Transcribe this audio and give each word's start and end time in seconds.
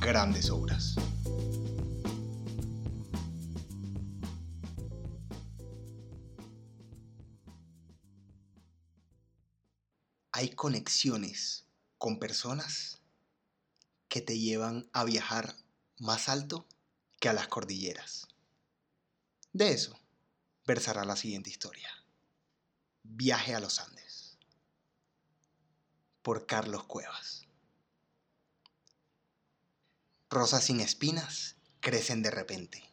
grandes 0.00 0.48
obras. 0.50 0.94
Hay 10.32 10.54
conexiones 10.54 11.66
con 11.98 12.18
personas 12.18 13.02
que 14.08 14.22
te 14.22 14.38
llevan 14.38 14.88
a 14.94 15.04
viajar 15.04 15.54
más 15.98 16.30
alto 16.30 16.66
que 17.20 17.28
a 17.28 17.34
las 17.34 17.48
cordilleras. 17.48 18.26
De 19.52 19.72
eso 19.72 19.98
versará 20.66 21.04
la 21.04 21.16
siguiente 21.16 21.50
historia. 21.50 21.90
Viaje 23.02 23.54
a 23.54 23.60
los 23.60 23.78
Andes. 23.80 24.38
Por 26.22 26.46
Carlos 26.46 26.84
Cuevas. 26.84 27.49
Rosas 30.32 30.62
sin 30.62 30.78
espinas 30.78 31.56
crecen 31.80 32.22
de 32.22 32.30
repente. 32.30 32.88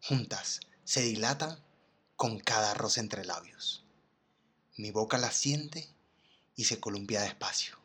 Juntas 0.00 0.60
se 0.84 1.00
dilatan 1.00 1.58
con 2.14 2.38
cada 2.38 2.72
rosa 2.72 3.00
entre 3.00 3.24
labios. 3.24 3.84
Mi 4.76 4.92
boca 4.92 5.18
las 5.18 5.34
siente 5.34 5.92
y 6.54 6.66
se 6.66 6.78
columpia 6.78 7.22
despacio. 7.22 7.76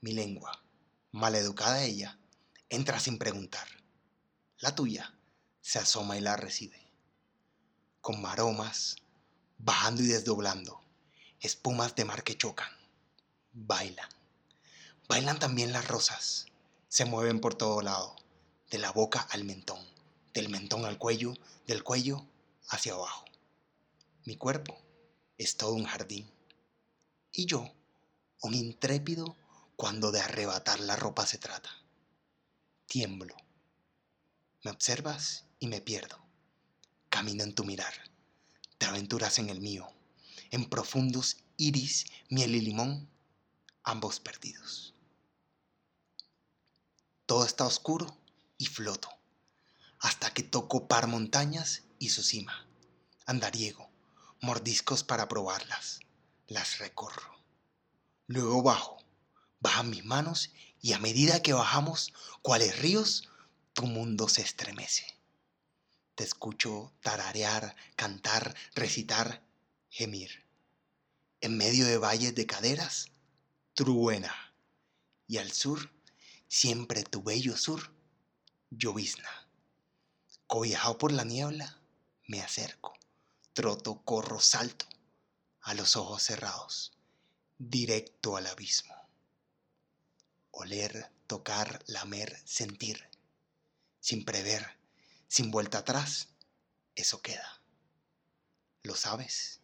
Mi 0.00 0.14
lengua, 0.14 0.62
maleducada 1.12 1.82
ella, 1.82 2.18
entra 2.70 3.00
sin 3.00 3.18
preguntar. 3.18 3.68
La 4.60 4.74
tuya 4.74 5.14
se 5.60 5.78
asoma 5.78 6.16
y 6.16 6.22
la 6.22 6.36
recibe. 6.36 6.80
Con 8.00 8.22
maromas, 8.22 8.96
bajando 9.58 10.02
y 10.02 10.06
desdoblando, 10.06 10.80
espumas 11.40 11.94
de 11.94 12.06
mar 12.06 12.24
que 12.24 12.38
chocan, 12.38 12.72
bailan. 13.52 14.08
Bailan 15.06 15.38
también 15.38 15.70
las 15.74 15.86
rosas, 15.86 16.46
se 16.96 17.04
mueven 17.04 17.40
por 17.40 17.54
todo 17.54 17.82
lado, 17.82 18.16
de 18.70 18.78
la 18.78 18.90
boca 18.90 19.20
al 19.20 19.44
mentón, 19.44 19.86
del 20.32 20.48
mentón 20.48 20.86
al 20.86 20.96
cuello, 20.96 21.34
del 21.66 21.84
cuello 21.84 22.24
hacia 22.68 22.94
abajo. 22.94 23.26
Mi 24.24 24.36
cuerpo 24.38 24.78
es 25.36 25.58
todo 25.58 25.74
un 25.74 25.84
jardín. 25.84 26.26
Y 27.32 27.44
yo, 27.44 27.70
un 28.40 28.54
intrépido 28.54 29.36
cuando 29.76 30.10
de 30.10 30.22
arrebatar 30.22 30.80
la 30.80 30.96
ropa 30.96 31.26
se 31.26 31.36
trata. 31.36 31.68
Tiemblo. 32.86 33.36
Me 34.62 34.70
observas 34.70 35.44
y 35.58 35.66
me 35.66 35.82
pierdo. 35.82 36.18
Camino 37.10 37.44
en 37.44 37.54
tu 37.54 37.64
mirar. 37.64 37.92
Te 38.78 38.86
aventuras 38.86 39.38
en 39.38 39.50
el 39.50 39.60
mío. 39.60 39.86
En 40.50 40.70
profundos 40.70 41.36
iris, 41.58 42.06
miel 42.30 42.54
y 42.54 42.62
limón, 42.62 43.06
ambos 43.82 44.18
perdidos. 44.18 44.95
Todo 47.26 47.44
está 47.44 47.66
oscuro 47.66 48.16
y 48.56 48.66
floto, 48.66 49.08
hasta 49.98 50.32
que 50.32 50.44
toco 50.44 50.86
par 50.86 51.08
montañas 51.08 51.82
y 51.98 52.10
su 52.10 52.22
cima. 52.22 52.66
Andariego, 53.26 53.90
mordiscos 54.40 55.02
para 55.02 55.26
probarlas, 55.26 55.98
las 56.46 56.78
recorro. 56.78 57.36
Luego 58.28 58.62
bajo, 58.62 58.98
bajan 59.58 59.90
mis 59.90 60.04
manos 60.04 60.52
y 60.80 60.92
a 60.92 61.00
medida 61.00 61.42
que 61.42 61.52
bajamos, 61.52 62.12
cuales 62.42 62.78
ríos, 62.78 63.28
tu 63.72 63.86
mundo 63.86 64.28
se 64.28 64.42
estremece. 64.42 65.04
Te 66.14 66.22
escucho 66.22 66.92
tararear, 67.02 67.74
cantar, 67.96 68.54
recitar, 68.74 69.42
gemir. 69.90 70.44
En 71.40 71.56
medio 71.56 71.86
de 71.86 71.98
valles 71.98 72.36
de 72.36 72.46
caderas, 72.46 73.06
truena. 73.74 74.34
Y 75.26 75.38
al 75.38 75.50
sur, 75.50 75.90
siempre 76.48 77.02
tu 77.04 77.22
bello 77.22 77.56
sur, 77.56 77.92
llovizna. 78.70 79.30
Cobijado 80.46 80.98
por 80.98 81.12
la 81.12 81.24
niebla, 81.24 81.80
me 82.26 82.40
acerco, 82.40 82.94
troto, 83.52 84.02
corro, 84.04 84.40
salto, 84.40 84.86
a 85.60 85.74
los 85.74 85.96
ojos 85.96 86.22
cerrados, 86.22 86.92
directo 87.58 88.36
al 88.36 88.46
abismo. 88.46 88.94
Oler, 90.52 91.10
tocar, 91.26 91.82
lamer, 91.86 92.40
sentir, 92.46 93.08
sin 94.00 94.24
prever, 94.24 94.78
sin 95.26 95.50
vuelta 95.50 95.78
atrás, 95.78 96.28
eso 96.94 97.20
queda. 97.20 97.60
Lo 98.82 98.94
sabes 98.94 99.60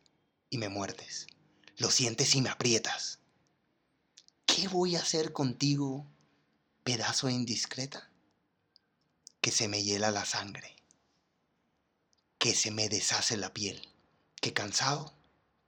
y 0.50 0.59
me 0.59 0.69
muerdes, 0.69 1.28
lo 1.76 1.91
sientes 1.91 2.34
y 2.34 2.43
me 2.43 2.50
aprietas. 2.50 3.20
¿Qué 4.44 4.66
voy 4.69 4.97
a 4.97 5.00
hacer 5.00 5.32
contigo, 5.32 6.12
pedazo 6.84 7.28
indiscreta? 7.28 8.10
Que 9.41 9.50
se 9.50 9.69
me 9.69 9.82
hiela 9.82 10.10
la 10.10 10.25
sangre, 10.25 10.76
que 12.38 12.54
se 12.54 12.70
me 12.70 12.88
deshace 12.88 13.37
la 13.37 13.53
piel, 13.53 13.88
que 14.41 14.53
cansado, 14.53 15.15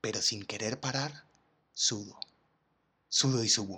pero 0.01 0.21
sin 0.21 0.45
querer 0.45 0.79
parar, 0.79 1.25
sudo, 1.73 2.19
sudo 3.09 3.43
y 3.43 3.49
subo, 3.49 3.77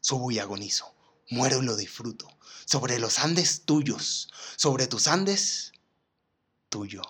subo 0.00 0.30
y 0.30 0.38
agonizo, 0.38 0.94
muero 1.30 1.62
y 1.62 1.66
lo 1.66 1.76
disfruto, 1.76 2.28
sobre 2.64 2.98
los 2.98 3.18
Andes 3.18 3.62
tuyos, 3.62 4.30
sobre 4.56 4.86
tus 4.86 5.06
Andes, 5.06 5.72
tuyo. 6.68 7.02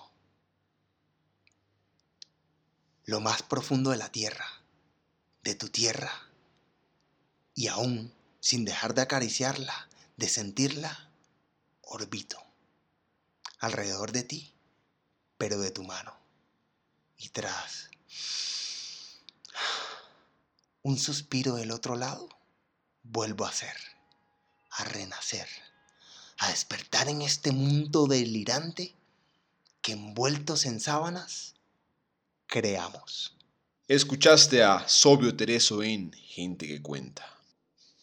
Lo 3.05 3.19
más 3.21 3.41
profundo 3.43 3.91
de 3.91 3.97
la 3.97 4.11
tierra, 4.11 4.45
de 5.43 5.55
tu 5.55 5.69
tierra, 5.69 6.11
y 7.55 7.67
aún 7.67 8.13
sin 8.39 8.65
dejar 8.65 8.93
de 8.93 9.01
acariciarla, 9.01 9.89
de 10.17 10.29
sentirla, 10.29 11.11
orbito 11.81 12.41
alrededor 13.59 14.11
de 14.11 14.23
ti, 14.23 14.53
pero 15.37 15.59
de 15.59 15.71
tu 15.71 15.83
mano. 15.83 16.15
Y 17.17 17.29
tras 17.29 17.89
un 20.81 20.97
suspiro 20.97 21.55
del 21.55 21.71
otro 21.71 21.95
lado, 21.95 22.29
vuelvo 23.03 23.45
a 23.45 23.51
ser, 23.51 23.75
a 24.71 24.85
renacer, 24.85 25.47
a 26.37 26.49
despertar 26.49 27.09
en 27.09 27.21
este 27.21 27.51
mundo 27.51 28.07
delirante 28.07 28.95
que 29.81 29.93
envueltos 29.93 30.65
en 30.65 30.79
sábanas 30.79 31.55
creamos. 32.47 33.35
Escuchaste 33.87 34.63
a 34.63 34.87
Sobio 34.87 35.35
Tereso 35.35 35.83
en 35.83 36.13
Gente 36.13 36.67
que 36.67 36.81
Cuenta. 36.81 37.38